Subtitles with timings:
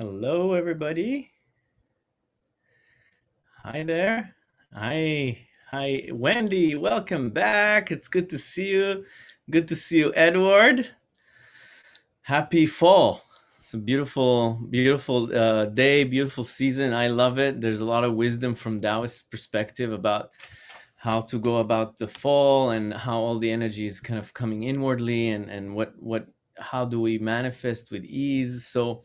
[0.00, 1.32] Hello, everybody.
[3.64, 4.36] Hi there.
[4.72, 5.48] Hi.
[5.72, 6.76] Hi, Wendy.
[6.76, 7.90] Welcome back.
[7.90, 9.06] It's good to see you.
[9.50, 10.88] Good to see you, Edward.
[12.22, 13.24] Happy fall.
[13.56, 16.92] It's a beautiful, beautiful uh, day, beautiful season.
[16.92, 17.60] I love it.
[17.60, 20.30] There's a lot of wisdom from Taoist perspective about
[20.94, 24.62] how to go about the fall and how all the energy is kind of coming
[24.62, 28.64] inwardly and, and what, what, how do we manifest with ease.
[28.64, 29.02] So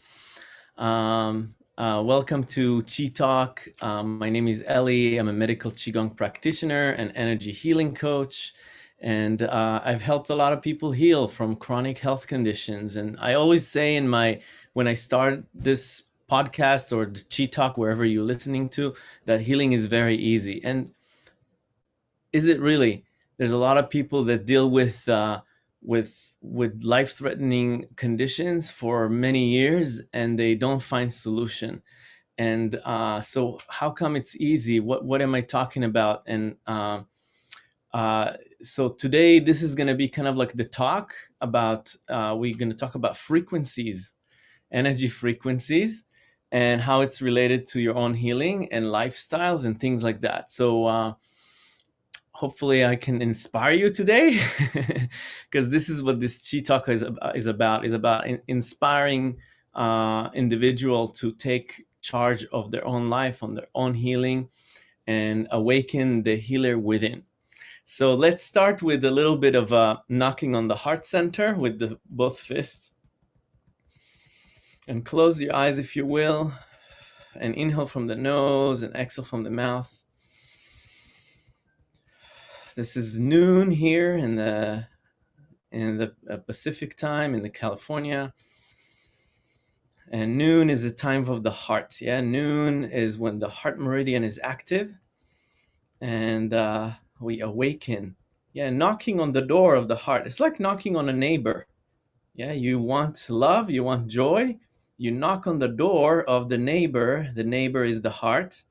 [0.77, 3.67] Um, uh, welcome to Chi Talk.
[3.81, 5.17] Um, my name is Ellie.
[5.17, 8.53] I'm a medical Qigong practitioner and energy healing coach.
[8.99, 12.95] And uh, I've helped a lot of people heal from chronic health conditions.
[12.95, 14.41] And I always say in my,
[14.73, 19.73] when I start this podcast or the Chi Talk, wherever you're listening to, that healing
[19.73, 20.61] is very easy.
[20.63, 20.91] And
[22.31, 23.05] is it really?
[23.37, 25.41] There's a lot of people that deal with uh,
[25.83, 31.81] with with life-threatening conditions for many years and they don't find solution.
[32.37, 34.79] And uh, so, how come it's easy?
[34.79, 36.23] What what am I talking about?
[36.25, 37.01] And uh,
[37.93, 41.95] uh, so today, this is going to be kind of like the talk about.
[42.09, 44.15] Uh, we're going to talk about frequencies,
[44.71, 46.05] energy frequencies,
[46.51, 50.51] and how it's related to your own healing and lifestyles and things like that.
[50.51, 51.15] So.
[52.33, 54.39] Uh, hopefully I can inspire you today
[55.49, 57.85] because this is what this Chi Talk is, is about.
[57.85, 59.37] Is about in, inspiring
[59.73, 64.49] uh, individual to take charge of their own life on their own healing
[65.07, 67.23] and awaken the healer within.
[67.85, 71.79] So let's start with a little bit of a knocking on the heart center with
[71.79, 72.91] the both fists.
[74.87, 76.53] And close your eyes if you will
[77.35, 80.02] and inhale from the nose and exhale from the mouth
[82.75, 84.87] this is noon here in the
[85.71, 88.33] in the uh, Pacific time in the California.
[90.11, 91.99] And noon is the time of the heart.
[91.99, 94.93] Yeah, noon is when the heart meridian is active,
[96.01, 98.15] and uh, we awaken.
[98.53, 100.27] Yeah, knocking on the door of the heart.
[100.27, 101.65] It's like knocking on a neighbor.
[102.35, 104.59] Yeah, you want love, you want joy.
[104.97, 107.31] You knock on the door of the neighbor.
[107.33, 108.63] The neighbor is the heart,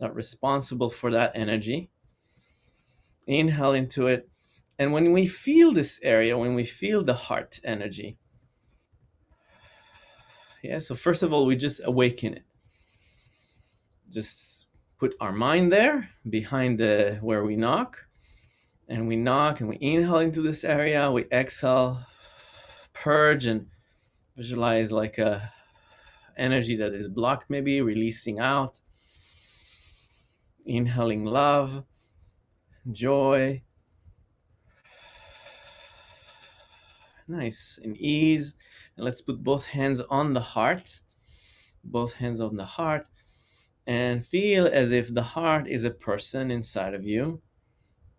[0.00, 1.90] not responsible for that energy
[3.26, 4.28] inhale into it.
[4.78, 8.18] And when we feel this area, when we feel the heart energy,
[10.62, 12.44] yeah, so first of all, we just awaken it.
[14.10, 14.66] Just
[14.98, 18.06] put our mind there behind the where we knock,
[18.88, 22.06] and we knock and we inhale into this area, we exhale,
[22.92, 23.66] purge and
[24.36, 25.52] visualize like a
[26.36, 28.80] energy that is blocked, maybe releasing out,
[30.64, 31.84] inhaling love,
[32.90, 33.62] joy,
[37.26, 38.54] Nice and ease.
[38.96, 41.00] And let's put both hands on the heart,
[41.82, 43.08] both hands on the heart,
[43.86, 47.42] and feel as if the heart is a person inside of you.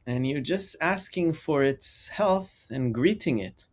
[0.08, 3.70] And you're just asking for its health and greeting it.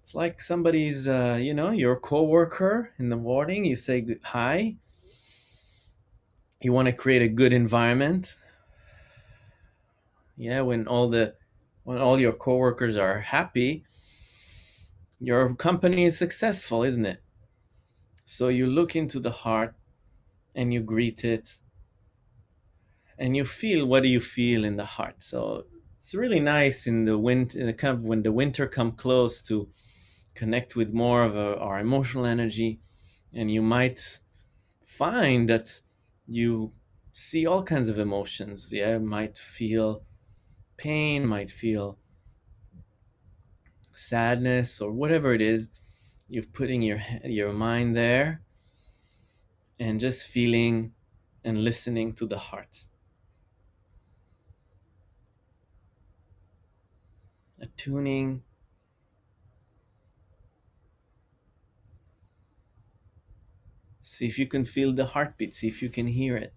[0.00, 3.64] It's like somebody's, uh, you know, your coworker in the morning.
[3.64, 4.76] You say hi.
[6.60, 8.36] You want to create a good environment.
[10.36, 11.34] Yeah, when all the
[11.84, 13.84] when all your coworkers are happy,
[15.20, 17.22] your company is successful, isn't it?
[18.24, 19.74] So you look into the heart
[20.54, 21.58] and you greet it
[23.18, 25.22] and you feel what do you feel in the heart.
[25.22, 28.92] So it's really nice in the winter, in the kind of when the winter come
[28.92, 29.68] close to
[30.34, 32.80] connect with more of a, our emotional energy,
[33.32, 34.18] and you might
[34.84, 35.80] find that
[36.26, 36.72] you
[37.12, 38.72] see all kinds of emotions.
[38.72, 40.02] Yeah, might feel
[40.76, 41.98] pain, might feel
[43.92, 45.68] sadness or whatever it is.
[46.28, 48.42] You're putting your your mind there
[49.78, 50.92] and just feeling
[51.44, 52.84] and listening to the heart.
[57.60, 58.42] Attuning.
[64.00, 66.52] See if you can feel the heartbeat, see if you can hear it.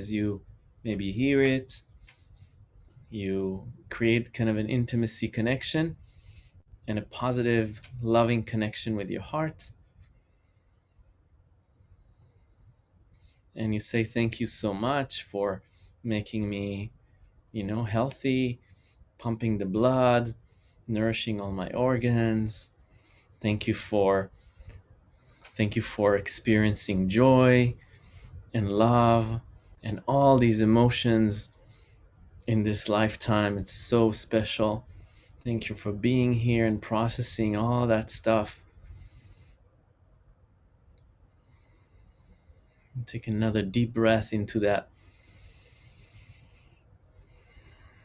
[0.00, 0.40] As you
[0.82, 1.82] maybe hear it,
[3.10, 5.96] you create kind of an intimacy connection
[6.88, 9.72] and a positive, loving connection with your heart.
[13.54, 15.62] And you say, Thank you so much for
[16.02, 16.92] making me,
[17.52, 18.58] you know, healthy,
[19.18, 20.34] pumping the blood,
[20.88, 22.70] nourishing all my organs.
[23.42, 24.30] Thank you for
[25.58, 27.74] thank you for experiencing joy
[28.54, 29.42] and love
[29.82, 31.50] and all these emotions
[32.46, 33.58] in this lifetime.
[33.58, 34.84] It's so special.
[35.44, 38.60] Thank you for being here and processing all that stuff.
[43.06, 44.88] Take another deep breath into that.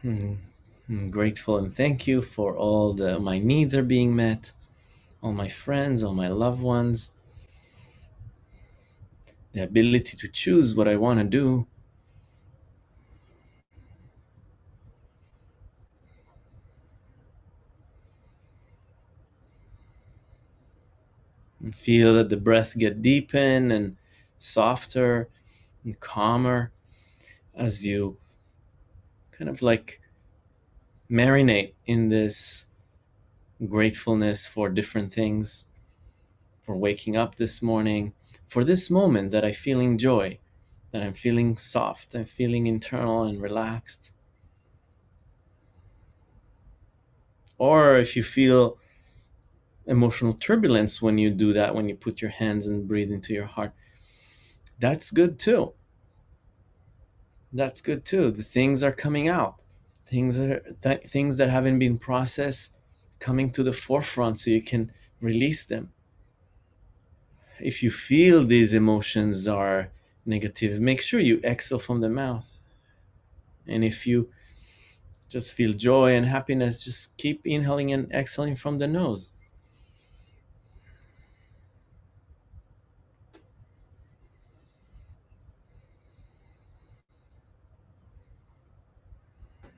[0.01, 0.35] Hmm.
[0.87, 4.53] I'm grateful and thank you for all the my needs are being met,
[5.21, 7.09] all my friends, all my loved ones,
[9.55, 11.65] the ability to choose what I want to do.
[21.63, 23.95] And feel that the breath get deepen and
[24.37, 25.29] softer
[25.85, 26.73] and calmer
[27.55, 28.17] as you
[29.31, 30.01] kind of like
[31.09, 32.65] marinate in this
[33.65, 35.67] gratefulness for different things,
[36.59, 38.11] for waking up this morning,
[38.47, 40.39] for this moment that I'm feeling joy,
[40.91, 44.13] that I'm feeling soft, I'm feeling internal and relaxed.
[47.57, 48.77] Or if you feel
[49.85, 53.45] emotional turbulence when you do that, when you put your hands and breathe into your
[53.45, 53.73] heart,
[54.79, 55.73] that's good too.
[57.53, 58.31] That's good too.
[58.31, 59.55] The things are coming out.
[60.05, 62.77] Things are th- things that haven't been processed
[63.19, 65.91] coming to the forefront so you can release them.
[67.59, 69.89] If you feel these emotions are
[70.25, 72.49] negative, make sure you exhale from the mouth.
[73.67, 74.29] And if you
[75.29, 79.31] just feel joy and happiness, just keep inhaling and exhaling from the nose.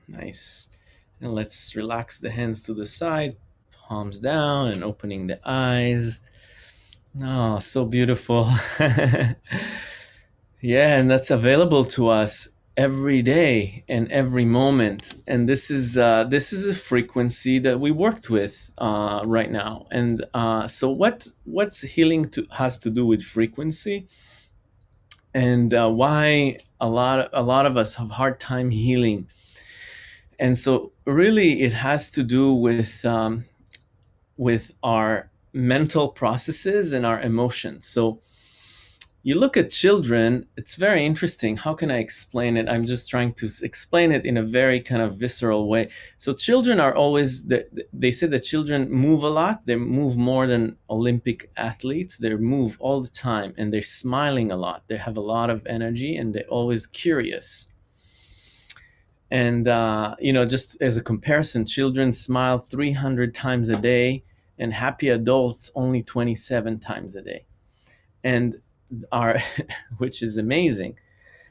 [0.08, 0.68] Nice.
[1.20, 3.36] And let's relax the hands to the side,
[3.72, 6.20] palms down, and opening the eyes.
[7.22, 8.48] Oh, so beautiful.
[10.60, 15.14] yeah, and that's available to us every day and every moment.
[15.26, 19.86] And this is uh, this is a frequency that we worked with uh, right now.
[19.90, 24.06] And uh, so, what what's healing to, has to do with frequency,
[25.34, 29.26] and uh, why a lot a lot of us have hard time healing
[30.38, 33.44] and so really it has to do with um,
[34.36, 37.86] with our mental processes and our emotions.
[37.86, 38.20] So
[39.22, 41.56] you look at children it's very interesting.
[41.56, 42.68] How can i explain it?
[42.68, 45.90] I'm just trying to explain it in a very kind of visceral way.
[46.18, 47.44] So children are always
[47.92, 49.66] they say that children move a lot.
[49.66, 52.16] They move more than olympic athletes.
[52.16, 54.84] They move all the time and they're smiling a lot.
[54.86, 57.68] They have a lot of energy and they're always curious.
[59.30, 64.24] And uh, you know just as a comparison children smile 300 times a day
[64.58, 67.46] and happy adults only 27 times a day.
[68.24, 68.56] And
[69.12, 69.38] are
[69.98, 70.96] which is amazing.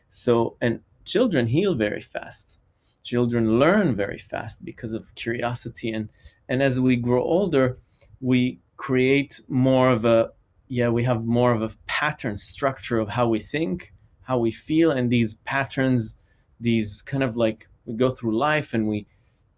[0.10, 2.60] So and children heal very fast.
[3.04, 5.92] Children learn very fast because of curiosity.
[5.92, 6.10] And
[6.50, 7.78] and as we grow older
[8.20, 10.32] we create more of a
[10.68, 14.92] yeah we have more of a pattern structure of how we think how we feel.
[14.92, 16.18] And these patterns
[16.60, 19.08] these kind of like we go through life and we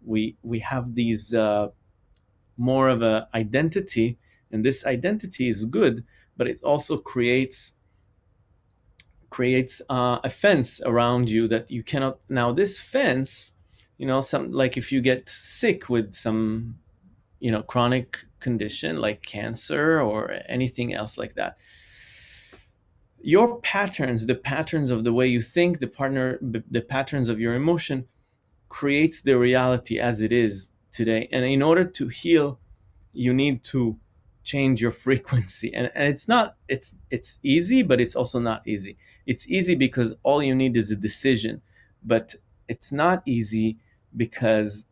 [0.04, 1.68] we we have these uh,
[2.60, 4.18] more of a identity
[4.52, 6.04] and this identity is good
[6.36, 7.72] but it also creates
[9.30, 13.52] creates uh, a fence around you that you cannot now this fence
[13.96, 16.76] you know some like if you get sick with some
[17.38, 21.56] you know chronic condition like cancer or anything else like that
[23.22, 27.54] your patterns the patterns of the way you think the partner the patterns of your
[27.54, 28.06] emotion
[28.68, 31.28] creates the reality as it is today.
[31.32, 32.58] And in order to heal
[33.12, 33.98] you need to
[34.42, 35.72] change your frequency.
[35.74, 38.96] And, and it's not it's it's easy but it's also not easy.
[39.26, 41.62] It's easy because all you need is a decision
[42.02, 42.34] but
[42.68, 43.78] it's not easy
[44.16, 44.86] because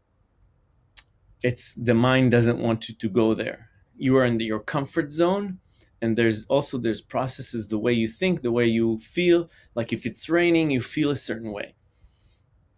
[1.43, 3.69] it's the mind doesn't want you to go there.
[3.97, 5.59] You are in the, your comfort zone
[6.01, 9.49] and there's also there's processes the way you think the way you feel.
[9.75, 11.75] Like if it's raining you feel a certain way.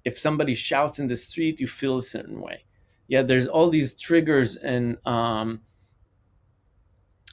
[0.02, 2.64] If somebody shouts in the street you feel a certain way
[3.10, 5.60] yeah there's all these triggers and um,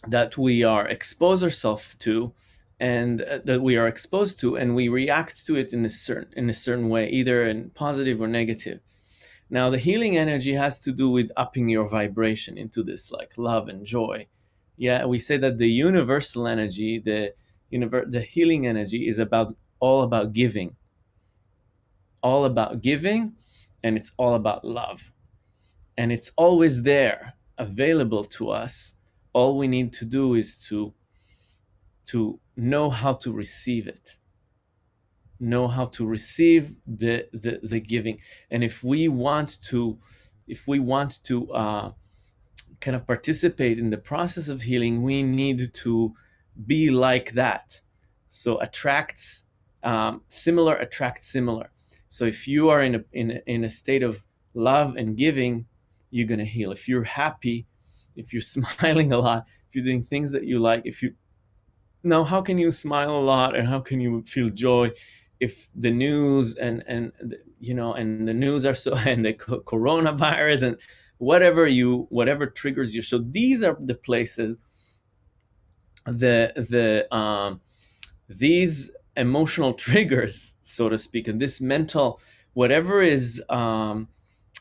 [0.07, 2.33] that we are expose ourselves to
[2.79, 6.33] and uh, that we are exposed to and we react to it in a certain
[6.35, 8.79] in a certain way either in positive or negative.
[9.49, 13.69] Now the healing energy has to do with upping your vibration into this like love
[13.69, 14.27] and joy.
[14.77, 17.33] Yeah we say that the universal energy the
[17.71, 20.75] univer- the healing energy is about all about giving.
[22.23, 23.33] All about giving
[23.83, 25.11] and it's all about love
[25.97, 28.95] and it's always there available to us.
[29.33, 30.93] All we need to do is to
[32.05, 34.15] to know how to receive it.
[35.39, 38.19] Know how to receive the the, the giving.
[38.49, 39.99] And if we want to
[40.47, 41.91] if we want to uh,
[42.79, 46.13] kind of participate in the process of healing we need to
[46.65, 47.81] be like that.
[48.29, 49.45] So attracts
[49.83, 51.71] um, similar attracts similar.
[52.09, 54.23] So if you are in a, in a in a state of
[54.53, 55.65] love and giving
[56.17, 56.71] you're going to heal.
[56.71, 57.67] If you're happy
[58.17, 61.13] if you're smiling a lot if you're doing things that you like if you
[62.03, 64.91] now how can you smile a lot and how can you feel joy
[65.39, 67.11] if the news and and
[67.59, 70.77] you know and the news are so and the coronavirus and
[71.17, 73.01] whatever you whatever triggers you.
[73.01, 74.57] So these are the places
[76.05, 77.61] the the um
[78.29, 82.21] these emotional triggers so to speak and this mental
[82.53, 84.07] whatever is um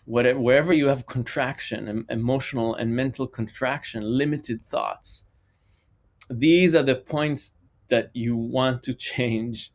[0.07, 5.27] whatever wherever you have contraction emotional and mental contraction limited thoughts
[6.29, 7.55] these are the points
[7.89, 9.73] that you want to change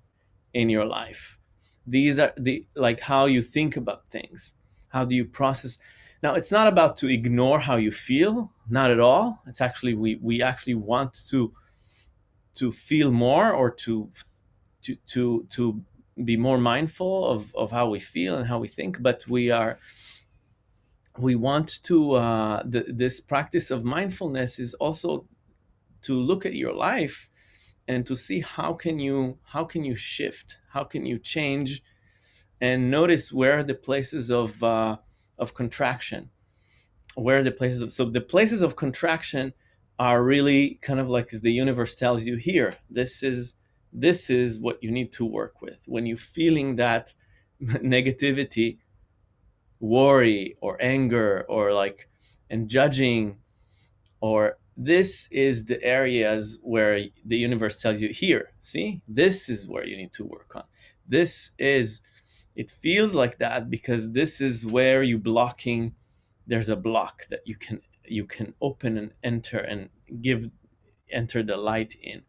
[0.53, 1.37] in your life.
[1.87, 4.55] These are the like how you think about things.
[4.89, 5.79] How do you process?
[6.21, 9.41] Now it's not about to ignore how you feel not at all.
[9.47, 11.53] It's actually we we actually want to
[12.55, 14.09] to feel more or to
[14.83, 15.81] to to to
[16.23, 19.79] be more mindful of of how we feel and how we think but we are
[21.17, 25.25] we want to uh the, this practice of mindfulness is also
[26.01, 27.29] to look at your life
[27.87, 30.59] and to see how can you how can you shift?
[30.69, 31.83] How can you change?
[32.59, 34.97] And notice where the places of uh,
[35.37, 36.29] of contraction?
[37.15, 39.53] Where are the places of so the places of contraction
[39.99, 43.55] are really kind of like the universe tells you here this is
[43.93, 45.83] this is what you need to work with.
[45.85, 47.13] When you're feeling that
[47.61, 48.77] negativity
[49.81, 52.07] worry or anger or like
[52.49, 53.37] and judging
[54.21, 59.85] or this is the areas where the universe tells you here see this is where
[59.85, 60.63] you need to work on.
[61.07, 62.01] This is
[62.55, 65.95] it feels like that because this is where you blocking
[66.45, 69.89] there's a block that you can you can open and enter and
[70.21, 70.51] give
[71.09, 72.21] enter the light in.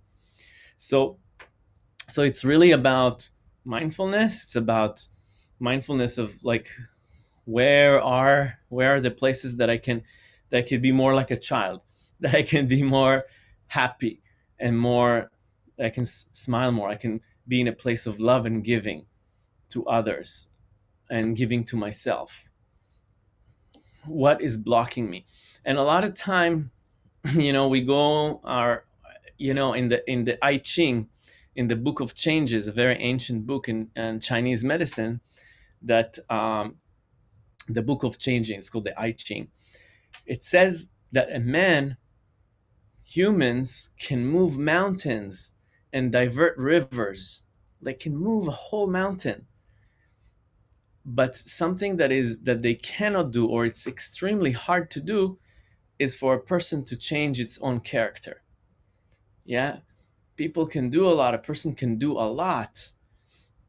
[0.77, 1.19] So
[2.09, 3.31] so it's really about
[3.65, 4.45] mindfulness.
[4.45, 5.07] It's about
[5.59, 6.69] mindfulness of like
[7.45, 10.03] where are where are the places that i can
[10.53, 11.81] that could be more like a child
[12.21, 13.25] that I can be more
[13.67, 14.23] happy
[14.61, 15.33] and more,
[15.79, 16.89] I can s- smile more.
[16.89, 19.07] I can be in a place of love and giving
[19.71, 20.51] to others
[21.11, 22.49] and giving to myself.
[24.07, 25.27] What is blocking me?
[25.65, 26.71] And a lot of time,
[27.35, 28.85] you know, we go our,
[29.37, 31.09] you know, in the in the I Ching,
[31.57, 35.21] in the Book of Changes, a very ancient book in, in Chinese medicine,
[35.81, 36.77] that um,
[37.69, 39.49] the Book of Changing, it's called the I Ching.
[40.27, 41.97] It says that a man
[43.05, 45.53] humans can move mountains
[45.93, 47.43] and divert rivers.
[47.81, 49.47] They can move a whole mountain.
[51.05, 55.39] But something that is that they cannot do or it's extremely hard to do
[55.99, 58.43] is for a person to change its own character.
[59.45, 59.79] Yeah.
[60.37, 62.93] People can do a lot, a person can do a lot.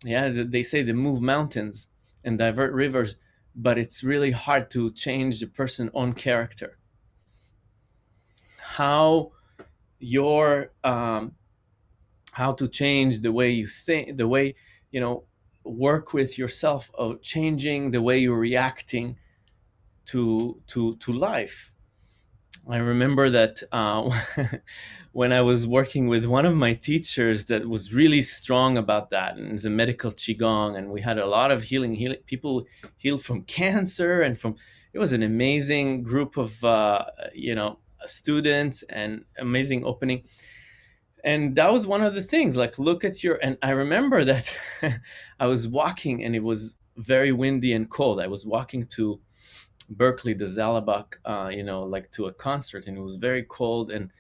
[0.06, 1.90] Yeah, they say they move mountains
[2.24, 3.16] and divert rivers,
[3.56, 6.78] but it's really hard to change the person's own character.
[8.58, 9.32] How
[10.00, 11.36] your um,
[12.32, 14.56] how to change the way you think the way
[14.92, 15.24] you know
[15.64, 19.18] work with yourself of changing the way you're reacting
[20.06, 21.73] to to to life
[22.70, 24.10] i remember that uh,
[25.12, 29.38] when i was working with one of my teachers that was really strong about that
[29.38, 32.66] and it's a medical qigong and we had a lot of healing healing people
[32.98, 34.56] healed from cancer and from
[34.94, 40.24] it was an amazing group of uh, you know students and amazing opening.
[41.24, 44.58] And that was one of the things like look at your and i remember that
[45.40, 48.20] i was walking and it was very windy and cold.
[48.20, 49.20] I was walking to
[49.90, 53.92] berkeley the Zellerbach uh, you know like to a concert and it was very cold
[53.92, 54.12] and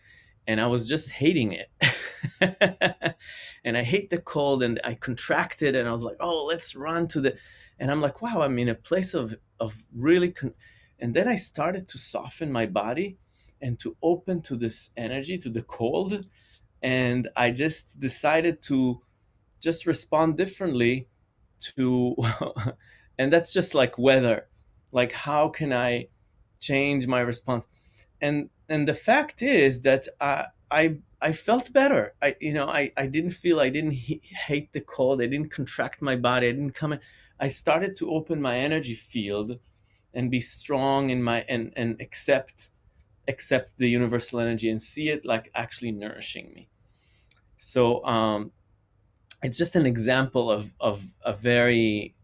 [0.45, 1.69] and i was just hating it.
[3.65, 7.07] And i hate the cold and i contracted and i was like oh let's run
[7.09, 7.37] to the
[7.79, 10.53] and i'm like wow i'm in a place of of really con-
[10.99, 13.17] and then i started to soften my body
[13.61, 16.25] and to open to this energy to the cold
[16.81, 19.01] and i just decided to
[19.61, 21.07] just respond differently
[21.59, 22.15] to
[23.17, 24.47] and that's just like weather
[24.93, 26.07] like how can i
[26.59, 27.67] change my response?
[28.21, 32.13] And and the fact is that i i i felt better.
[32.21, 35.21] I you know i i didn't feel i didn't he- hate the cold.
[35.21, 36.47] I didn't contract my body.
[36.47, 36.99] I didn't come in.
[37.39, 39.59] I started to open my energy field
[40.13, 42.71] and be strong in my and and accept
[43.27, 46.69] accept the universal energy and see it like actually nourishing me.
[47.57, 48.51] So um
[49.43, 52.15] it's just an example of of a very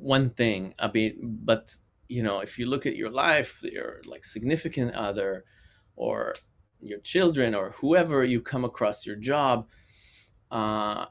[0.00, 1.76] one thing i mean but
[2.08, 5.44] you know if you look at your life your like significant other
[5.96, 6.32] or
[6.80, 9.66] your children or whoever you come across your job
[10.50, 11.06] uh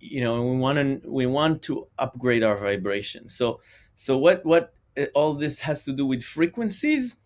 [0.00, 3.28] you know we want to we want to upgrade our vibration.
[3.28, 3.60] So
[3.94, 7.18] so what what uh, all this has to do with frequencies?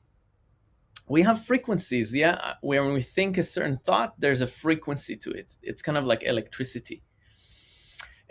[1.09, 2.55] We have frequencies yeah.
[2.61, 5.57] When we think a certain thought there's a frequency to it.
[5.63, 7.03] It's kind of like electricity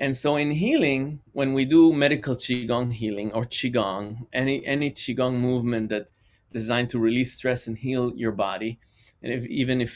[0.01, 5.36] and so in healing when we do medical qigong healing or qigong any any qigong
[5.36, 6.08] movement that
[6.51, 8.79] designed to release stress and heal your body
[9.22, 9.93] and if, even if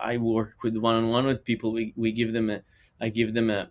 [0.00, 2.62] i work with one-on-one with people we, we give them a
[3.00, 3.68] i give them a,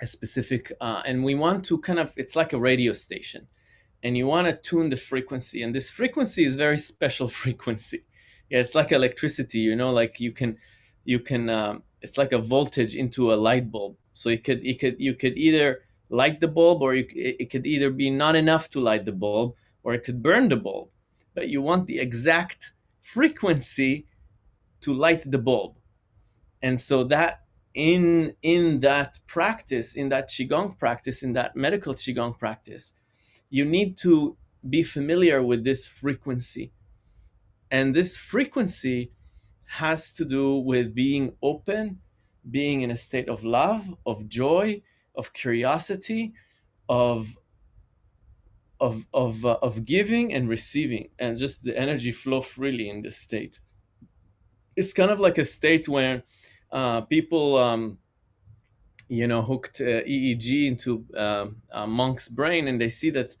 [0.00, 3.48] a specific uh, and we want to kind of it's like a radio station.
[4.02, 8.04] And you want to tune the frequency and this frequency is very special frequency.
[8.50, 10.58] Yeah it's like electricity you know like you can
[11.04, 14.76] you can um, it's like a voltage into a light bulb so it could it
[14.80, 15.68] could you could either
[16.08, 19.54] light the bulb or you, it could either be not enough to light the bulb
[19.82, 20.88] or it could burn the bulb
[21.34, 22.60] but you want the exact
[23.00, 24.06] frequency
[24.80, 25.72] to light the bulb
[26.62, 27.32] and so that
[27.74, 32.94] in in that practice in that qigong practice in that medical qigong practice
[33.50, 34.36] you need to
[34.68, 36.72] be familiar with this frequency.
[37.70, 39.12] And this frequency
[39.80, 42.00] has to do with being open,
[42.50, 44.82] being in a state of love, of joy,
[45.14, 46.34] of curiosity,
[46.88, 47.38] of
[48.80, 53.16] of of uh, of giving and receiving, and just the energy flow freely in this
[53.16, 53.60] state.
[54.76, 56.22] It's kind of like a state where
[56.70, 57.98] uh, people, um,
[59.08, 63.34] you know, hooked uh, EEG into um, a monk's brain, and they see that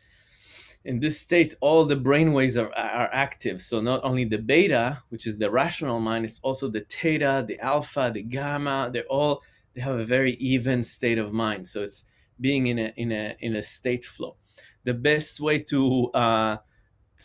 [0.86, 3.60] in this state, all the brain waves are, are active.
[3.60, 7.58] So not only the beta, which is the rational mind, it's also the theta, the
[7.58, 8.90] alpha, the gamma.
[8.92, 9.42] They're all
[9.74, 11.68] they have a very even state of mind.
[11.68, 12.04] So it's
[12.40, 14.36] being in a in a in a state flow.
[14.84, 16.56] The best way to uh,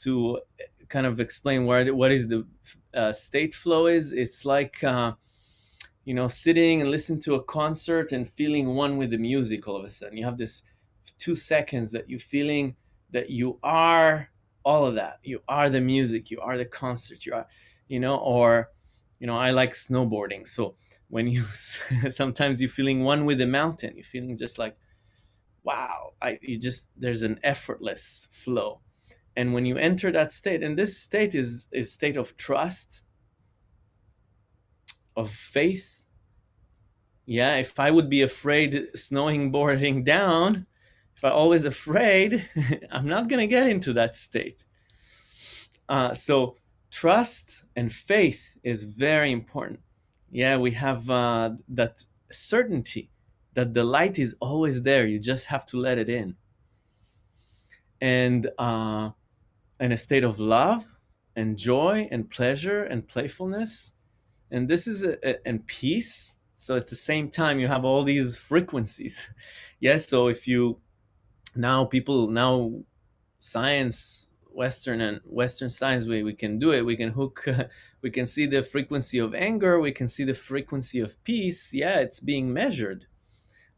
[0.02, 0.40] to
[0.90, 2.48] kind of explain what what is the
[2.96, 5.14] uh, state flow is, it's like uh,
[6.04, 9.68] you know sitting and listening to a concert and feeling one with the music.
[9.68, 10.64] All of a sudden, you have this
[11.20, 12.76] two seconds that you're feeling
[13.12, 14.30] that you are
[14.64, 15.20] all of that.
[15.24, 17.48] You are the music you are the concert you are
[17.88, 18.70] you know or
[19.20, 20.48] you know i like snowboarding.
[20.48, 20.76] So
[21.10, 21.44] when you
[22.10, 24.78] sometimes you're feeling one with the mountain you're feeling just like
[25.64, 28.82] wow i you just there's an effortless flow.
[29.36, 33.04] And when you enter that state and this state is is state of trust
[35.16, 36.04] of faith.
[37.26, 40.68] Yeah if i would be afraid snowing boarding down
[41.24, 42.50] I'm always afraid,
[42.92, 44.64] I'm not going to get into that state.
[45.88, 46.58] Uh, so
[46.90, 49.80] trust and faith is very important.
[50.32, 53.10] Yeah, we have uh, that certainty
[53.54, 55.06] that the light is always there.
[55.06, 56.36] You just have to let it in.
[58.00, 59.12] And uh,
[59.80, 60.86] in a state of love
[61.36, 63.94] and joy and pleasure and playfulness.
[64.50, 66.38] And this is a, a, and peace.
[66.56, 69.30] So at the same time, you have all these frequencies.
[69.84, 70.08] Yes.
[70.08, 70.78] So if you
[71.56, 72.72] now people now
[73.40, 76.86] science western and western science we, we can do it.
[76.86, 77.66] We can hook uh,
[78.02, 79.80] we can see the frequency of anger.
[79.80, 81.74] We can see the frequency of peace.
[81.74, 83.06] Yeah it's being measured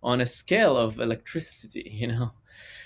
[0.01, 2.31] on a scale of electricity you know?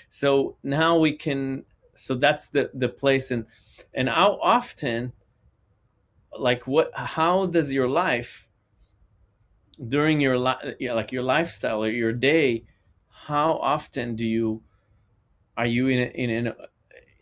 [0.08, 3.30] So now we can so that's the the place.
[3.30, 3.46] And
[3.94, 5.12] and how often
[6.38, 8.48] like what how does your life
[9.86, 12.64] during your li- yeah, like your lifestyle or your day
[13.26, 14.62] how often do you
[15.58, 16.56] are you in a, in a,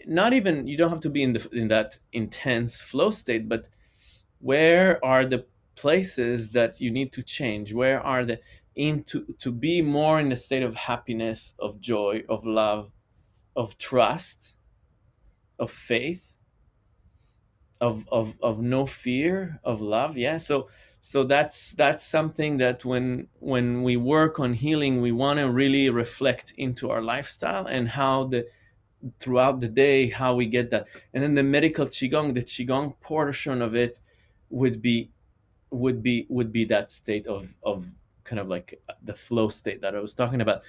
[0.07, 3.69] not even you don't have to be in the in that intense flow state but
[4.39, 5.45] where are the
[5.75, 7.73] places that you need to change?
[7.73, 8.41] Where are the
[8.75, 12.93] into to be more in a state of happiness of joy of love
[13.57, 14.59] of trust
[15.59, 16.41] of faith
[17.81, 20.39] of of of no fear of love yeah?
[20.39, 20.69] So
[21.01, 25.91] so that's that's something that when when we work on healing we want to really
[25.91, 28.47] reflect into our lifestyle and how the
[29.21, 30.89] throughout the day how we get that.
[31.13, 34.01] And then the medical qigong the qigong portion of it
[34.51, 35.11] would be
[35.71, 37.89] would be would be that state of of
[38.25, 40.63] kind of like the flow state that i was talking about.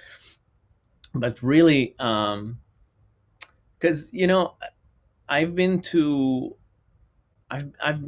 [1.14, 2.60] But really um
[3.78, 4.56] because you know
[5.28, 6.56] i've been to
[7.50, 8.02] i've i've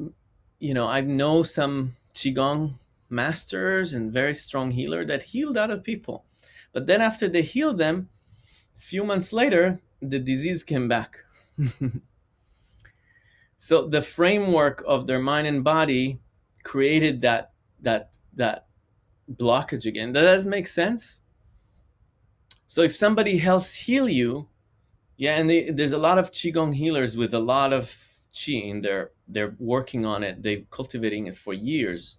[0.58, 2.72] you know i know some qigong
[3.08, 6.24] masters and very strong healer that healed other people
[6.72, 8.08] but then after they healed them
[8.76, 11.24] a few months later the disease came back
[13.58, 16.20] so the framework of their mind and body
[16.62, 18.66] created that that that
[19.36, 20.12] blockage again.
[20.12, 21.22] That Does that make sense?
[22.66, 24.48] So if somebody helps heal you,
[25.16, 28.80] yeah, and they, there's a lot of qigong healers with a lot of qi in
[28.80, 29.10] there.
[29.28, 30.42] They're working on it.
[30.42, 32.18] They're cultivating it for years,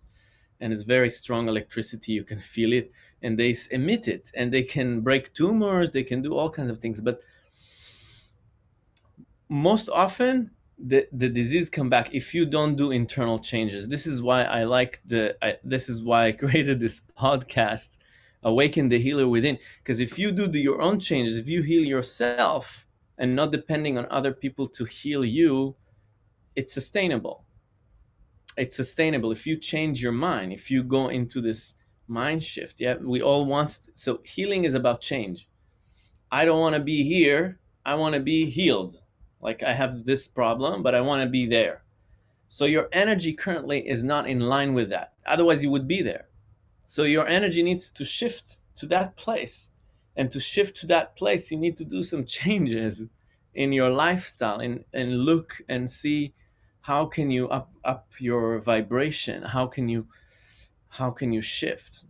[0.60, 2.14] and it's very strong electricity.
[2.14, 5.92] You can feel it, and they emit it, and they can break tumors.
[5.92, 7.22] They can do all kinds of things, but
[9.50, 10.52] most often
[10.84, 14.64] the, the disease come back if you don't do internal changes this is why i
[14.64, 17.98] like the I, this is why i created this podcast
[18.44, 21.84] awaken the healer within because if you do the, your own changes if you heal
[21.84, 25.76] yourself and not depending on other people to heal you
[26.56, 27.46] it's sustainable
[28.58, 31.76] it's sustainable if you change your mind if you go into this
[32.08, 35.48] mind shift yeah we all want so healing is about change
[36.32, 39.02] i don't want to be here i want to be healed
[39.42, 41.84] like I have this problem, but I want to be there.
[42.48, 45.14] So your energy currently is not in line with that.
[45.26, 46.28] Otherwise, you would be there.
[46.84, 49.72] So your energy needs to shift to that place.
[50.16, 53.08] And to shift to that place, you need to do some changes
[53.54, 56.34] in your lifestyle and, and look and see
[56.82, 59.44] how can you up up your vibration?
[59.44, 60.08] How can you
[60.90, 62.06] how can you shift?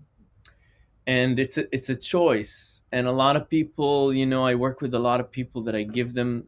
[1.07, 2.83] And it's a, it's a choice.
[2.91, 5.75] And a lot of people, you know, I work with a lot of people that
[5.75, 6.47] I give them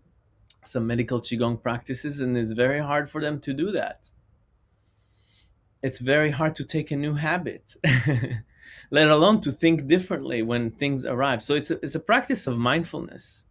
[0.66, 4.12] some medical qigong practices and it's very hard for them to do that
[5.82, 7.76] it's very hard to take a new habit
[8.92, 12.58] let alone to think differently when things arrive so it's a, it's a practice of
[12.58, 13.48] mindfulness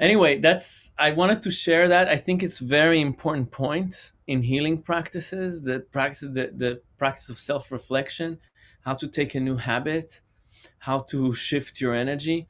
[0.00, 2.08] anyway that's i wanted to share that.
[2.08, 7.38] I think it's very important point in healing practices the practice the, the practice of
[7.38, 8.38] self-reflection
[8.86, 10.22] how to take a new habit
[10.80, 12.48] how to shift your energy.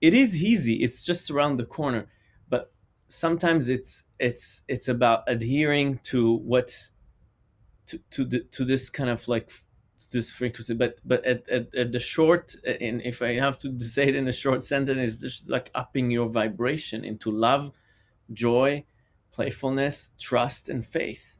[0.00, 0.82] It is easy.
[0.82, 2.08] It's just around the corner.
[2.48, 2.72] But
[3.08, 6.90] sometimes it's it's it's about adhering to what
[7.86, 9.50] to to the, to this kind of like
[10.06, 14.08] this frequency but but at, at, at the short and if i have to say
[14.08, 17.72] it in a short sentence it's just like upping your vibration into love
[18.32, 18.84] joy
[19.34, 21.38] playfulness trust and faith.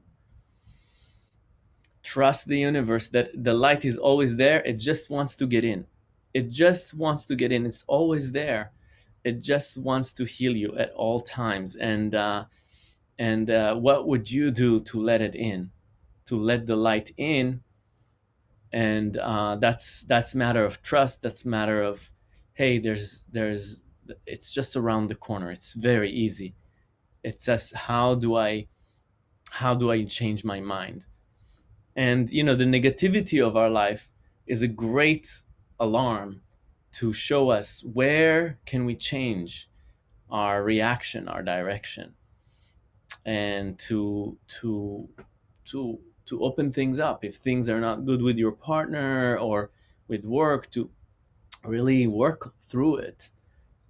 [2.02, 4.60] Trust the universe that the light is always there.
[4.62, 5.86] It just wants to get in.
[6.34, 7.64] It just wants to get in.
[7.64, 8.72] It's always there.
[9.22, 11.76] It just wants to heal you at all times.
[11.76, 12.44] And uh,
[13.16, 15.70] and uh, what would you do to let it in?
[16.26, 17.62] To let the light in
[18.74, 21.22] and uh, that's that's matter of trust.
[21.22, 22.10] That's matter of
[22.54, 23.84] hey there's there's
[24.26, 25.52] it's just around the corner.
[25.52, 26.56] It's very easy.
[27.22, 28.66] It's just how do i
[29.50, 31.06] how do i change my mind?
[31.94, 34.10] And you know the negativity of our life
[34.44, 35.44] is a great
[35.78, 36.42] alarm
[36.94, 39.70] to show us where can we change
[40.30, 42.14] our reaction our direction
[43.24, 45.08] and to to
[45.64, 49.70] to to open things up if things are not good with your partner or
[50.08, 50.90] with work to
[51.64, 53.30] really work through it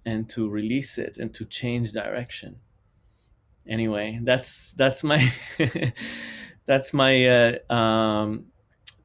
[0.05, 2.57] and to release it and to change direction
[3.67, 5.31] anyway that's that's my
[6.65, 8.45] that's my uh, um,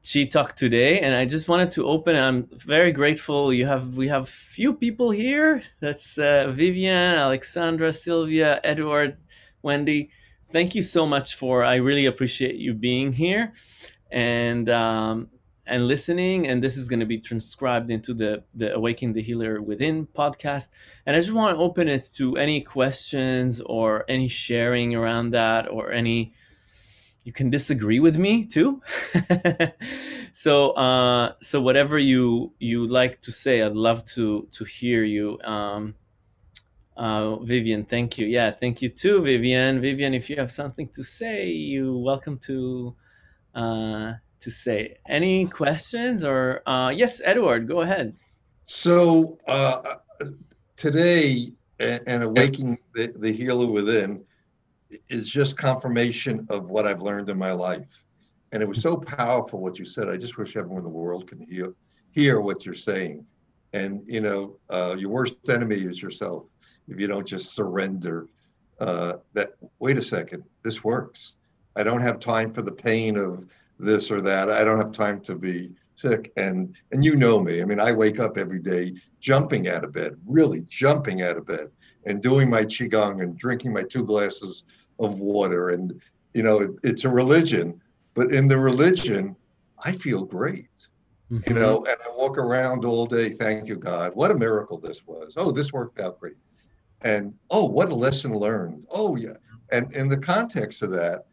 [0.03, 2.15] Chi Talk today, and I just wanted to open.
[2.15, 3.53] I'm very grateful.
[3.53, 5.61] You have we have few people here.
[5.79, 9.17] That's uh, Vivian, Alexandra, Sylvia, Edward,
[9.61, 10.09] Wendy.
[10.51, 11.63] Thank you so much for.
[11.63, 13.53] I really appreciate you being here,
[14.11, 15.29] and um,
[15.65, 16.45] and listening.
[16.45, 20.67] And this is going to be transcribed into the the Awaken the Healer Within podcast.
[21.05, 25.69] And I just want to open it to any questions or any sharing around that
[25.69, 26.33] or any
[27.23, 28.81] you can disagree with me too
[30.31, 35.39] so uh, so whatever you you like to say i'd love to to hear you
[35.43, 35.93] um,
[36.97, 41.03] uh, vivian thank you yeah thank you too vivian vivian if you have something to
[41.03, 42.95] say you welcome to
[43.55, 48.15] uh, to say any questions or uh, yes edward go ahead
[48.65, 49.95] so uh,
[50.77, 54.23] today and awakening the, the healer within
[55.09, 57.85] is just confirmation of what I've learned in my life.
[58.51, 60.09] And it was so powerful what you said.
[60.09, 61.73] I just wish everyone in the world can hear
[62.11, 63.25] hear what you're saying.
[63.73, 66.43] And you know, uh, your worst enemy is yourself.
[66.91, 68.27] If you don't just surrender,
[68.79, 71.37] uh, that wait a second, this works.
[71.75, 73.49] I don't have time for the pain of
[73.79, 74.49] this or that.
[74.49, 76.31] I don't have time to be sick.
[76.37, 77.61] And and you know me.
[77.61, 81.47] I mean, I wake up every day jumping out of bed, really jumping out of
[81.47, 81.69] bed,
[82.05, 84.63] and doing my qigong and drinking my two glasses
[84.99, 85.99] of water and
[86.33, 87.81] you know it, it's a religion
[88.13, 89.35] but in the religion
[89.83, 90.69] i feel great
[91.31, 91.49] mm-hmm.
[91.49, 95.05] you know and i walk around all day thank you god what a miracle this
[95.05, 96.35] was oh this worked out great
[97.03, 99.33] and oh what a lesson learned oh yeah
[99.71, 101.25] and in the context of that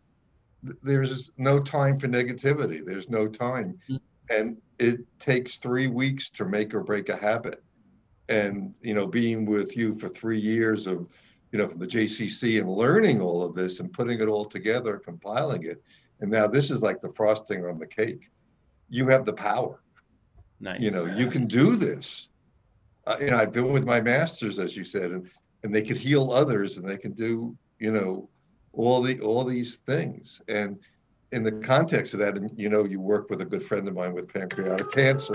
[0.82, 3.96] there's no time for negativity there's no time mm-hmm.
[4.34, 7.62] and it takes three weeks to make or break a habit.
[8.28, 11.08] And you know, being with you for three years of,
[11.50, 14.98] you know, from the JCC and learning all of this and putting it all together,
[14.98, 15.82] compiling it,
[16.20, 18.28] and now this is like the frosting on the cake.
[18.90, 19.82] You have the power.
[20.60, 20.80] Nice.
[20.80, 22.28] You know, you can do this.
[23.06, 25.30] Uh, you know, I've been with my masters, as you said, and
[25.68, 28.26] and they could heal others, and they can do, you know,
[28.72, 30.40] all the all these things.
[30.48, 30.78] And
[31.32, 33.94] in the context of that, and you know, you work with a good friend of
[33.94, 35.34] mine with pancreatic cancer,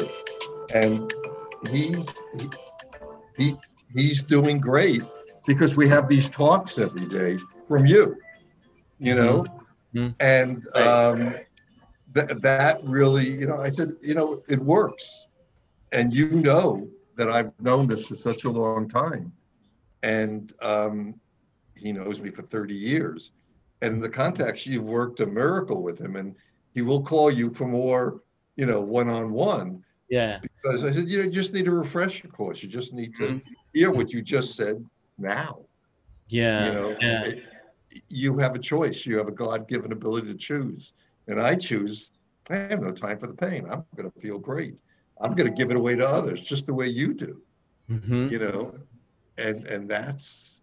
[0.74, 1.13] and
[1.69, 1.96] he,
[2.39, 2.50] he,
[3.38, 3.54] he
[3.93, 5.04] he's doing great
[5.46, 8.17] because we have these talks every day from you,
[8.98, 9.46] you know,
[9.93, 10.10] mm-hmm.
[10.19, 11.36] and um,
[12.15, 15.28] th- that really, you know, I said, you know, it works,
[15.91, 19.32] and you know that I've known this for such a long time,
[20.04, 21.16] and um,
[21.76, 23.32] he knows me for 30 years.
[23.82, 26.36] And the context you've worked a miracle with him and
[26.74, 28.22] he will call you for more
[28.56, 29.84] you know one-on-one.
[30.10, 30.39] Yeah.
[30.42, 32.62] Because i said you, know, you just need a refresher course.
[32.62, 33.54] You just need to mm-hmm.
[33.74, 34.86] hear what you just said
[35.18, 35.66] now.
[36.28, 36.68] Yeah.
[36.68, 37.26] You know yeah.
[37.26, 37.44] It,
[38.10, 39.06] you have a choice.
[39.06, 40.94] You have a god-given ability to choose.
[41.28, 42.12] And i choose
[42.50, 43.66] i have no time for the pain.
[43.70, 44.76] I'm going to feel great.
[45.22, 47.42] I'm going to give it away to others just the way you do.
[47.89, 48.30] Mm-hmm.
[48.30, 48.74] you know
[49.38, 50.62] and and that's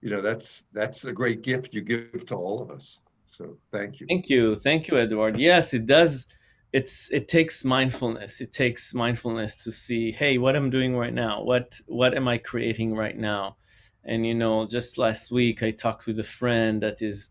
[0.00, 3.00] you know that's that's a great gift you give to all of us.
[3.30, 4.06] So thank you.
[4.08, 4.54] Thank you.
[4.54, 5.38] Thank you edward.
[5.38, 6.26] Yes it does
[6.72, 8.40] it's it takes mindfulness.
[8.40, 11.42] It takes mindfulness to see hey what i'm doing right now?
[11.42, 13.56] What what am i creating right now?
[14.04, 17.30] And you know just last week i talked with a friend that is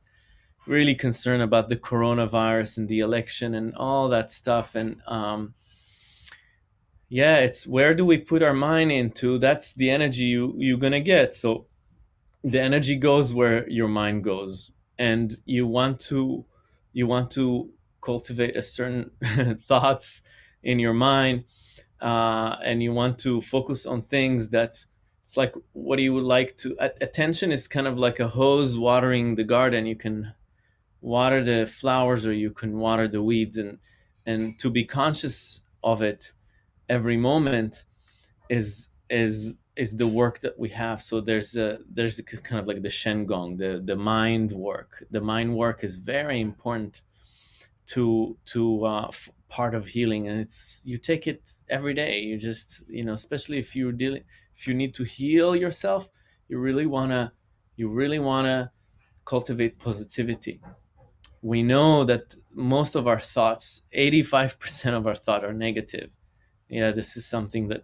[0.68, 4.76] really concerned about the coronavirus and the election and all that stuff.
[4.76, 5.54] And um
[7.12, 9.38] yeah it's where do we put our mind into?
[9.38, 11.36] That's the energy you you're gonna get.
[11.36, 11.66] So
[12.42, 14.72] the energy goes where your mind goes.
[14.98, 16.46] And you want to
[16.94, 17.70] you want to
[18.02, 19.12] cultivate a certain
[19.62, 20.22] thoughts
[20.64, 21.44] in your mind
[22.02, 24.86] uh, and you want to focus on things that
[25.24, 28.78] it's like what do you would like to attention is kind of like a hose
[28.78, 29.86] watering the garden.
[29.86, 30.34] You can
[31.02, 33.58] water the flowers or you can water the weeds.
[33.58, 33.80] And
[34.26, 36.32] and to be conscious of it
[36.92, 37.86] every moment
[38.50, 41.02] is is is the work that we have.
[41.02, 44.92] So there's a there's a kind of like the Shen Gong, the the mind work.
[45.16, 47.04] The mind work is very important
[47.94, 48.04] to
[48.54, 52.20] to uh, f- part of healing, and it's you take it every day.
[52.30, 54.24] You just you know, especially if you're dealing
[54.58, 56.10] if you need to heal yourself,
[56.50, 57.34] you really wanna
[57.78, 58.72] you really wanna
[59.26, 60.62] cultivate positivity.
[61.42, 66.12] We know that most of our thoughts, 85% of our thought are negative.
[66.72, 67.84] Yeah, this is something that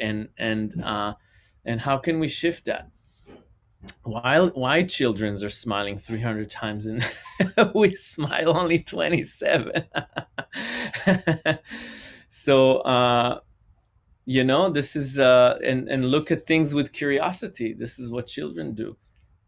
[0.00, 1.14] and and uh,
[1.66, 2.88] and how can we shift that?
[4.04, 7.04] Why why childrens are smiling 300 times and
[7.74, 9.84] we smile only 27?
[12.30, 13.40] so uh,
[14.24, 17.74] you know this is uh, and and look at things with curiosity.
[17.74, 18.96] This is what children do.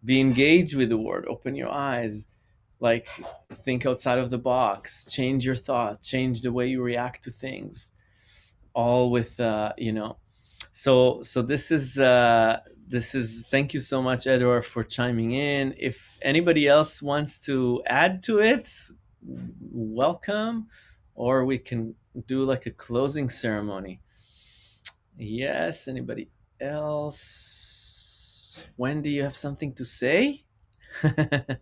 [0.05, 1.25] Be engaged with the world.
[1.27, 2.27] Open your eyes
[2.81, 3.09] like
[3.51, 7.94] think outside of the box change your thoughts change the way you react to things
[8.75, 10.19] all with uh, you know.
[10.73, 15.75] So so this is uh, this is thank you so much edward for chiming in.
[15.79, 18.69] If anybody else wants to add to it
[19.73, 20.69] welcome
[21.15, 21.95] or we can
[22.27, 24.01] do like a closing ceremony.
[25.17, 26.29] Yes anybody
[26.61, 28.67] else?
[28.77, 30.45] Wendy you have something to say?
[31.03, 31.57] I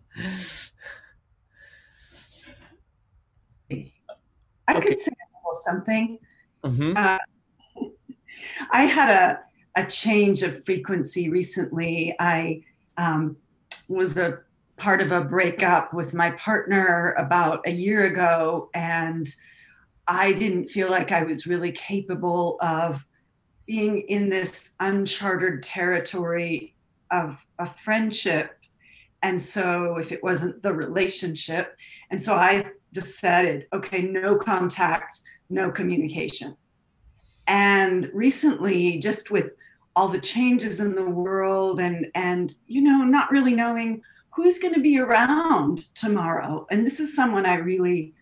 [4.77, 4.87] okay.
[4.87, 6.19] could say a little something.
[6.63, 6.93] Mm-hmm.
[6.95, 7.17] Uh,
[8.71, 9.39] I had a,
[9.81, 12.15] a change of frequency recently.
[12.19, 12.63] I
[12.97, 13.37] um,
[13.87, 14.39] was a
[14.77, 19.27] part of a breakup with my partner about a year ago, and
[20.07, 23.05] I didn't feel like I was really capable of
[23.65, 26.75] being in this uncharted territory
[27.11, 28.59] of a friendship.
[29.21, 31.77] And so, if it wasn't the relationship,
[32.09, 36.55] and so I decided, okay, no contact, no communication.
[37.47, 39.51] And recently, just with
[39.95, 44.01] all the changes in the world and and you know, not really knowing
[44.31, 46.65] who's going to be around tomorrow.
[46.71, 48.13] And this is someone I really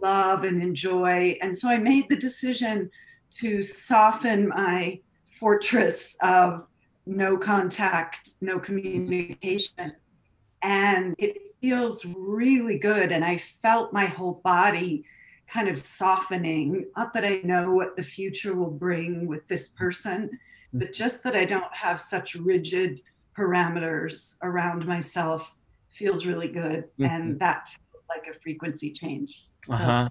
[0.00, 1.38] love and enjoy.
[1.42, 2.90] And so I made the decision
[3.38, 5.00] to soften my
[5.38, 6.66] fortress of
[7.06, 9.92] no contact, no communication.
[10.62, 13.12] And it feels really good.
[13.12, 15.04] And I felt my whole body
[15.48, 16.86] kind of softening.
[16.96, 20.30] Not that I know what the future will bring with this person,
[20.74, 20.78] mm.
[20.78, 23.00] but just that I don't have such rigid
[23.36, 25.54] parameters around myself
[25.88, 26.84] feels really good.
[26.98, 27.04] Mm-hmm.
[27.04, 29.48] And that feels like a frequency change.
[29.68, 30.08] Uh huh.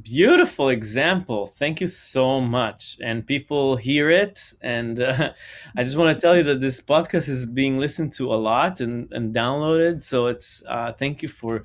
[0.00, 1.46] Beautiful example.
[1.46, 2.98] Thank you so much.
[3.02, 4.54] And people hear it.
[4.60, 5.32] And uh,
[5.76, 8.80] I just want to tell you that this podcast is being listened to a lot
[8.80, 10.00] and, and downloaded.
[10.00, 11.64] So it's uh, thank you for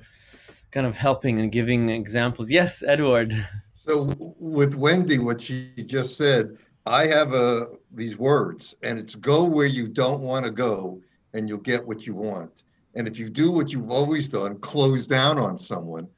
[0.72, 2.50] kind of helping and giving examples.
[2.50, 3.46] Yes, Edward.
[3.86, 9.44] So with Wendy, what she just said, I have a these words, and it's go
[9.44, 11.02] where you don't want to go,
[11.34, 12.62] and you'll get what you want.
[12.94, 16.08] And if you do what you've always done, close down on someone,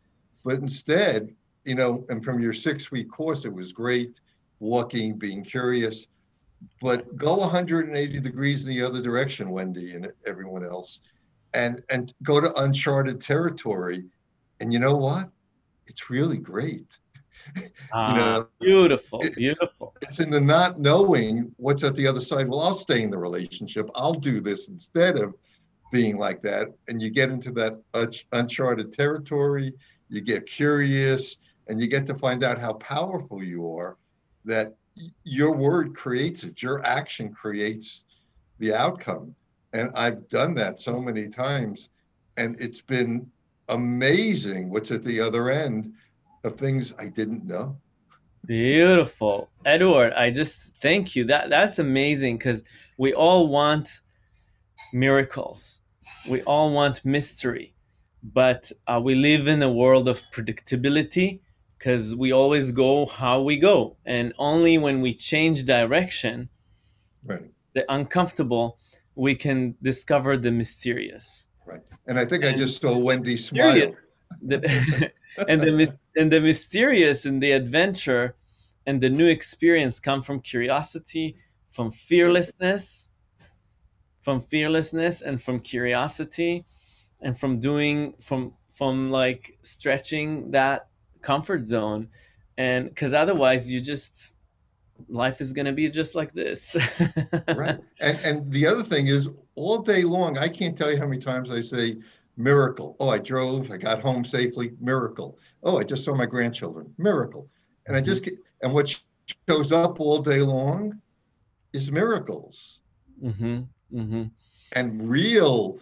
[0.45, 1.35] but instead
[1.67, 4.21] you know, and from your six week course, it was great
[4.61, 6.07] walking, being curious,
[6.81, 11.01] but go 180 degrees in the other direction, Wendy and everyone else,
[11.53, 14.05] and and go to uncharted territory.
[14.61, 15.29] And you know what?
[15.87, 16.87] It's really great.
[17.93, 19.95] Ah, you know, beautiful, beautiful.
[20.03, 22.49] It's in the not knowing what's at the other side.
[22.49, 23.89] Well, I'll stay in the relationship.
[23.95, 25.33] I'll do this instead of
[25.93, 26.69] being like that.
[26.89, 27.81] And you get into that
[28.33, 29.73] uncharted territory.
[30.09, 31.37] You get curious
[31.69, 33.97] and you get to find out how powerful you are
[34.45, 34.75] that
[35.25, 38.05] your word creates it your action creates
[38.59, 39.35] the outcome.
[39.73, 41.89] And i've done that so many times
[42.37, 43.31] and it's been
[43.69, 45.93] amazing what's at the other end
[46.45, 47.77] of things i didn't know.
[48.47, 49.51] Beautiful.
[49.65, 51.25] Edward i just thank you.
[51.25, 52.63] That that's amazing because
[52.97, 54.01] we all want
[54.93, 55.83] miracles.
[56.29, 57.75] We all want mystery.
[58.23, 61.41] But uh, we live in a world of predictability
[61.79, 66.49] because we always go how we go and only when we change direction
[67.25, 67.43] right.
[67.75, 68.79] the uncomfortable
[69.15, 71.49] we can discover the mysterious.
[71.65, 71.83] Right.
[72.07, 73.95] And i think and i just saw wendy smile.
[74.43, 75.13] The,
[75.49, 78.37] and the and the mysterious and the adventure
[78.87, 81.37] and the new experience come from curiosity
[81.71, 83.11] from fearlessness
[84.23, 86.65] from fearlessness and from curiosity
[87.21, 90.89] and from doing from from like stretching that
[91.27, 92.09] comfort zone
[92.57, 94.37] and because otherwise you just
[95.09, 96.77] life is going to be just like this.
[97.55, 97.79] Right.
[98.01, 101.21] And, and the other thing is all day long i can't tell you how many
[101.21, 101.97] times i say
[102.37, 102.97] miracle.
[103.01, 105.39] Oh i drove i got home safely miracle.
[105.65, 107.49] Oh i just saw my grandchildren miracle.
[107.87, 108.87] And i just get and what
[109.49, 111.01] shows up all day long
[111.73, 112.81] is miracles.
[113.25, 113.61] Mm-hmm.
[114.01, 114.25] Mm-hmm.
[114.79, 114.87] and
[115.19, 115.79] real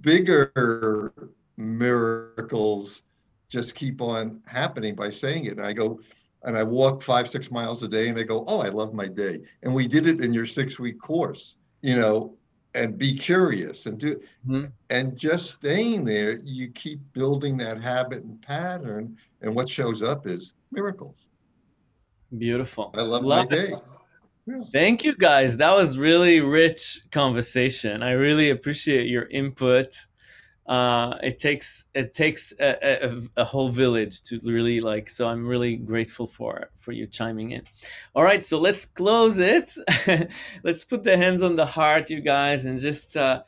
[0.00, 1.12] bigger
[1.56, 3.02] miracles
[3.48, 5.52] just keep on happening by saying it.
[5.52, 6.00] And I go,
[6.42, 9.08] and I walk five, six miles a day, and they go, Oh, I love my
[9.08, 9.40] day.
[9.62, 12.34] And we did it in your six week course, you know,
[12.74, 14.64] and be curious and do, mm-hmm.
[14.90, 19.16] and just staying there, you keep building that habit and pattern.
[19.40, 21.26] And what shows up is miracles.
[22.36, 22.90] Beautiful.
[22.94, 23.74] I love, love my day.
[24.46, 24.62] Yeah.
[24.72, 25.56] Thank you guys.
[25.56, 28.02] That was really rich conversation.
[28.02, 29.94] I really appreciate your input
[30.68, 35.46] uh, it takes it takes a, a, a, whole village to really like so i'm
[35.46, 37.62] really grateful for for you chiming in.
[38.14, 39.74] All right so let's close it.
[40.62, 43.42] Let's put the hands on the heart you guys and just uh,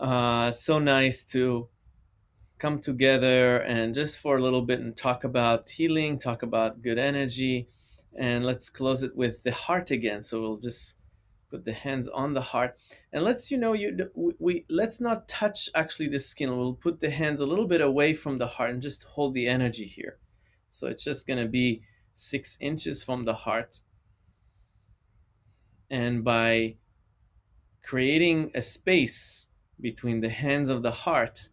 [0.00, 1.68] uh, so nice to
[2.58, 6.98] come together and just for a little bit and talk about healing talk about good
[6.98, 7.68] energy
[8.18, 10.22] and let's close it with the heart again.
[10.22, 10.96] So we'll just
[11.56, 12.76] put the hands on the heart.
[13.12, 16.56] And let's you know you we, let's not touch actually the skin.
[16.56, 19.48] We'll put the hands a little bit away from the heart and just hold the
[19.48, 20.18] energy here.
[20.68, 21.82] So it's just going to be
[22.14, 23.80] six inches from the heart.
[25.88, 26.76] And by
[27.82, 29.48] creating a space
[29.80, 31.48] between the hands of the heart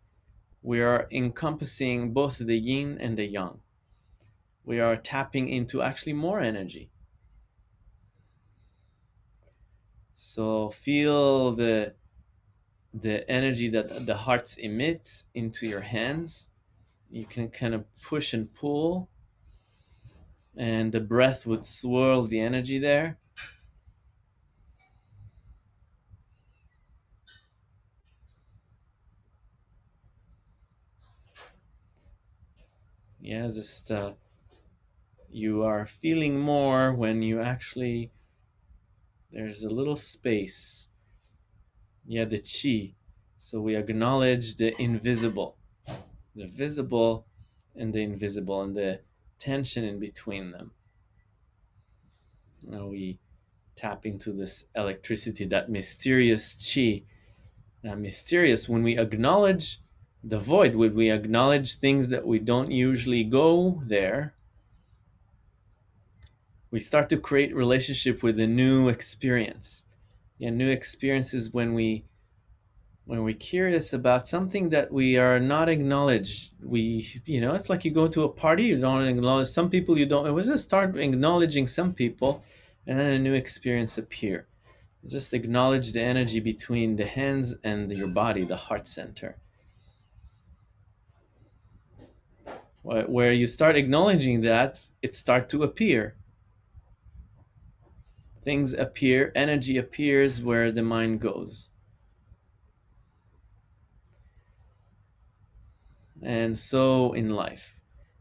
[0.65, 3.59] we are encompassing both the yin and the yang.
[4.63, 6.92] We are tapping into actually more energy
[10.25, 11.95] So feel the
[12.93, 16.49] the energy that the hearts emit into your hands.
[17.11, 19.09] You can kind of push and pull,
[20.55, 23.19] and the breath would swirl the energy there.
[33.19, 34.13] Yeah, just uh,
[35.29, 38.11] you are feeling more when you actually
[39.33, 40.89] there's a little space.
[42.05, 42.93] Yeah, the chi.
[43.39, 45.57] So we acknowledge the invisible,
[46.35, 47.25] the visible
[47.75, 49.01] and the invisible, and the
[49.39, 50.71] tension in between them.
[52.65, 53.19] Now we
[53.75, 57.03] tap into this electricity, that mysterious chi,
[57.81, 58.69] that mysterious.
[58.69, 59.81] When we acknowledge
[60.23, 64.35] the void, when we acknowledge things that we don't usually go there,
[66.73, 69.85] we start to create relationship with a new experience.
[70.39, 72.05] Yeah, new experiences when we
[73.05, 76.53] when we're curious about something that we are not acknowledged.
[76.63, 79.99] We you know it's like you go to a party you don't acknowledge some people
[79.99, 82.43] you don't it was just start acknowledging some people
[82.87, 84.47] and then a new experience appear.
[85.05, 89.37] Just acknowledge the energy between the hands and your body the heart center.
[92.81, 96.15] Where you start acknowledging that it start to appear
[98.43, 101.71] things appear energy appears where the mind goes.
[106.21, 107.79] And so in life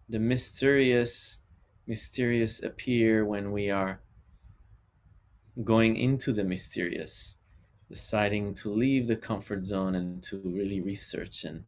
[0.08, 1.38] the mysterious
[1.86, 4.00] mysterious appear when we are
[5.64, 7.38] going into the mysterious
[7.88, 11.64] deciding to leave the comfort zone and to really research and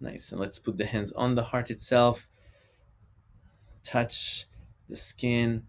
[0.00, 0.32] nice.
[0.32, 2.26] And let's put the hands on the heart itself
[3.84, 4.46] touch
[4.88, 5.64] the skin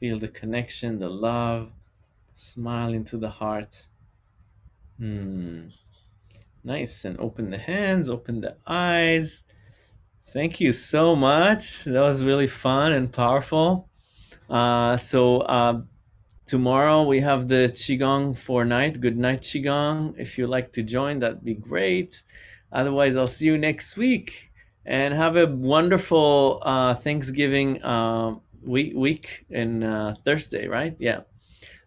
[0.00, 1.70] feel the connection the love
[2.34, 3.86] smile into the heart
[4.98, 5.68] hmm
[6.62, 7.04] Nice.
[7.04, 9.44] And open the hands, open the eyes.
[10.28, 11.84] Thank you so much.
[11.84, 13.88] That was really fun and powerful.
[14.48, 15.80] Uh, so uh,
[16.46, 19.00] tomorrow we have the Qigong for night.
[19.00, 20.14] Good night, Qigong.
[20.18, 22.22] If you'd like to join, that'd be great.
[22.70, 24.50] Otherwise, I'll see you next week.
[24.84, 30.94] And have a wonderful uh, Thanksgiving uh, week, week and uh, Thursday, right?
[30.98, 31.20] Yeah.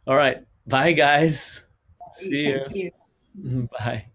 [0.08, 0.38] All right.
[0.68, 1.64] Bye, guys.
[2.12, 2.92] See you.
[3.36, 3.70] you.
[3.80, 4.06] Bye.